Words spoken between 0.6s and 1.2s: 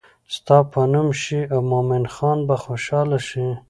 به نوم